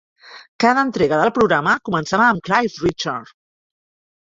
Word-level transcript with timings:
Cada 0.63 0.85
entrega 0.87 1.19
del 1.19 1.33
programa 1.35 1.77
començava 1.91 2.27
amb 2.31 2.47
Cliff 2.51 2.83
Richard. 2.89 3.37